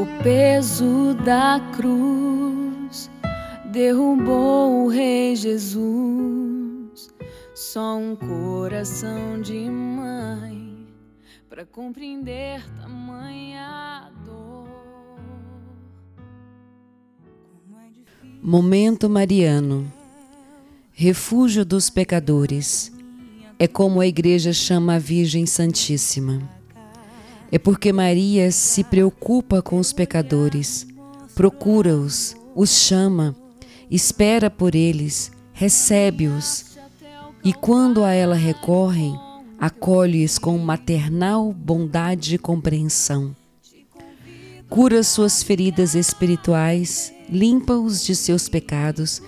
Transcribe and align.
O 0.00 0.22
peso 0.22 1.14
da 1.26 1.60
cruz 1.76 3.10
derrubou 3.70 4.86
o 4.86 4.88
Rei 4.88 5.36
Jesus. 5.36 7.10
Só 7.54 7.98
um 7.98 8.16
coração 8.16 9.42
de 9.42 9.68
mãe 9.68 10.86
para 11.50 11.66
compreender 11.66 12.64
tamanha 12.80 14.10
dor. 14.24 14.66
Momento 18.42 19.06
Mariano 19.10 19.92
Refúgio 20.92 21.62
dos 21.62 21.90
pecadores. 21.90 22.90
É 23.58 23.68
como 23.68 24.00
a 24.00 24.06
igreja 24.06 24.54
chama 24.54 24.94
a 24.94 24.98
Virgem 24.98 25.44
Santíssima. 25.44 26.59
É 27.52 27.58
porque 27.58 27.92
Maria 27.92 28.52
se 28.52 28.84
preocupa 28.84 29.60
com 29.60 29.78
os 29.78 29.92
pecadores, 29.92 30.86
procura-os, 31.34 32.36
os 32.54 32.70
chama, 32.70 33.34
espera 33.90 34.48
por 34.48 34.74
eles, 34.74 35.32
recebe-os 35.52 36.78
e, 37.42 37.52
quando 37.52 38.04
a 38.04 38.12
ela 38.12 38.36
recorrem, 38.36 39.18
acolhe-os 39.58 40.38
com 40.38 40.56
maternal 40.58 41.52
bondade 41.52 42.36
e 42.36 42.38
compreensão. 42.38 43.34
Cura 44.68 45.02
suas 45.02 45.42
feridas 45.42 45.94
espirituais, 45.94 47.12
limpa-os 47.28 48.04
de 48.04 48.14
seus 48.14 48.48
pecados, 48.48 49.20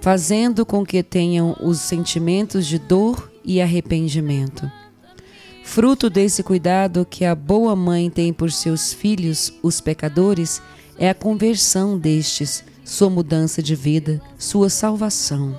fazendo 0.00 0.66
com 0.66 0.84
que 0.84 1.02
tenham 1.02 1.56
os 1.60 1.78
sentimentos 1.78 2.66
de 2.66 2.78
dor 2.78 3.30
e 3.44 3.60
arrependimento. 3.60 4.70
Fruto 5.78 6.10
desse 6.10 6.42
cuidado 6.42 7.06
que 7.08 7.24
a 7.24 7.36
boa 7.36 7.76
mãe 7.76 8.10
tem 8.10 8.32
por 8.32 8.50
seus 8.50 8.92
filhos, 8.92 9.52
os 9.62 9.80
pecadores, 9.80 10.60
é 10.98 11.08
a 11.08 11.14
conversão 11.14 11.96
destes, 11.96 12.64
sua 12.84 13.08
mudança 13.08 13.62
de 13.62 13.76
vida, 13.76 14.20
sua 14.36 14.70
salvação. 14.70 15.56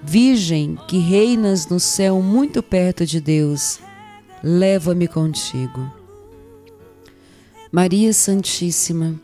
Virgem 0.00 0.78
que 0.86 0.98
reinas 0.98 1.66
no 1.66 1.80
céu 1.80 2.22
muito 2.22 2.62
perto 2.62 3.04
de 3.04 3.20
Deus, 3.20 3.80
leva-me 4.44 5.08
contigo. 5.08 5.92
Maria 7.72 8.12
Santíssima, 8.12 9.20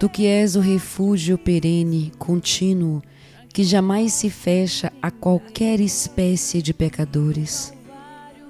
tu 0.00 0.08
que 0.08 0.24
és 0.24 0.56
o 0.56 0.60
refúgio 0.60 1.36
perene, 1.36 2.14
contínuo, 2.18 3.02
que 3.52 3.62
jamais 3.62 4.14
se 4.14 4.30
fecha 4.30 4.90
a 5.02 5.10
qualquer 5.10 5.80
espécie 5.80 6.62
de 6.62 6.72
pecadores. 6.72 7.74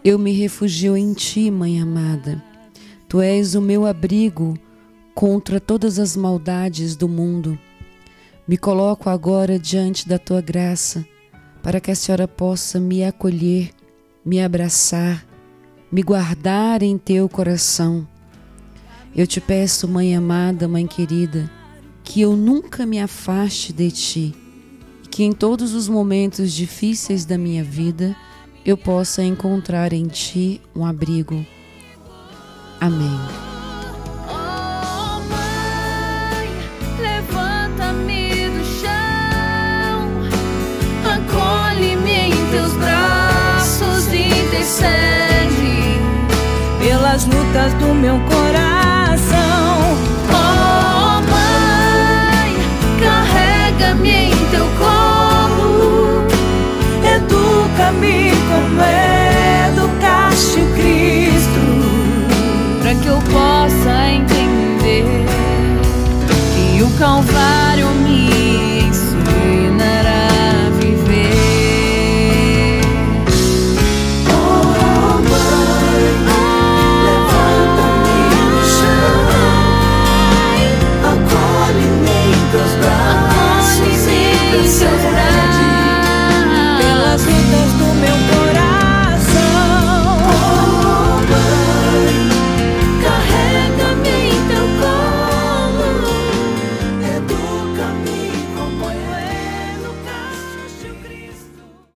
Eu 0.04 0.18
me 0.18 0.32
refugio 0.32 0.96
em 0.96 1.14
ti, 1.14 1.48
Mãe 1.48 1.80
amada. 1.80 2.42
Tu 3.08 3.20
és 3.20 3.54
o 3.54 3.60
meu 3.60 3.86
abrigo 3.86 4.58
contra 5.14 5.60
todas 5.60 5.96
as 5.96 6.16
maldades 6.16 6.96
do 6.96 7.08
mundo. 7.08 7.56
Me 8.48 8.56
coloco 8.56 9.08
agora 9.08 9.60
diante 9.60 10.08
da 10.08 10.18
tua 10.18 10.40
graça, 10.40 11.06
para 11.62 11.78
que 11.78 11.88
a 11.88 11.94
Senhora 11.94 12.26
possa 12.26 12.80
me 12.80 13.04
acolher, 13.04 13.70
me 14.24 14.42
abraçar, 14.42 15.24
me 15.90 16.02
guardar 16.02 16.82
em 16.82 16.98
teu 16.98 17.28
coração. 17.28 18.04
Eu 19.14 19.24
te 19.24 19.40
peço, 19.40 19.86
Mãe 19.86 20.16
amada, 20.16 20.66
Mãe 20.66 20.84
querida, 20.84 21.48
que 22.02 22.20
eu 22.20 22.36
nunca 22.36 22.84
me 22.84 22.98
afaste 22.98 23.72
de 23.72 23.88
ti, 23.92 24.34
e 25.04 25.06
que 25.06 25.22
em 25.22 25.32
todos 25.32 25.74
os 25.74 25.86
momentos 25.86 26.52
difíceis 26.52 27.24
da 27.24 27.38
minha 27.38 27.62
vida 27.62 28.16
eu 28.64 28.76
possa 28.76 29.22
encontrar 29.22 29.92
em 29.92 30.06
Ti 30.06 30.60
um 30.74 30.86
abrigo. 30.86 31.44
Amém. 32.80 33.18
Levanta-me 37.00 38.50
do 38.50 38.64
chão, 38.80 40.08
acolhe-me 41.04 42.10
em 42.10 42.50
teus 42.50 42.72
braços 42.74 44.06
e 44.12 44.26
intercede 44.26 45.98
pelas 46.80 47.24
lutas 47.24 47.72
do 47.74 47.94
meu 47.94 48.18
coração. 48.20 48.71
s'en 67.02 67.20
va. 67.34 67.61